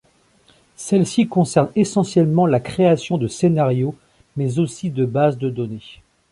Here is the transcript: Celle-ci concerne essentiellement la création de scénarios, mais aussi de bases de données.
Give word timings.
Celle-ci 0.77 1.27
concerne 1.27 1.69
essentiellement 1.75 2.47
la 2.47 2.59
création 2.59 3.19
de 3.19 3.27
scénarios, 3.27 3.93
mais 4.35 4.57
aussi 4.57 4.89
de 4.89 5.05
bases 5.05 5.37
de 5.37 5.51
données. 5.51 5.83